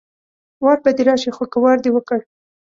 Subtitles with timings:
[0.63, 2.19] وار به دې راشي خو که وار دې وکړ